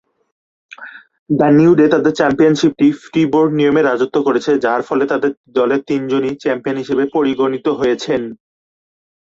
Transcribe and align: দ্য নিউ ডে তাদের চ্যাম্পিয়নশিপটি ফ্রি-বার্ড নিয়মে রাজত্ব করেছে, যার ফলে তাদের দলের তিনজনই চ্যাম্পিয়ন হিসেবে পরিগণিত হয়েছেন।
দ্য 1.29 1.47
নিউ 1.57 1.71
ডে 1.75 1.85
তাদের 1.93 2.13
চ্যাম্পিয়নশিপটি 2.19 2.87
ফ্রি-বার্ড 3.03 3.51
নিয়মে 3.59 3.81
রাজত্ব 3.83 4.17
করেছে, 4.27 4.51
যার 4.65 4.81
ফলে 4.87 5.03
তাদের 5.11 5.31
দলের 5.57 5.81
তিনজনই 5.89 6.33
চ্যাম্পিয়ন 6.43 6.77
হিসেবে 6.81 7.03
পরিগণিত 7.15 7.67
হয়েছেন। 7.79 8.21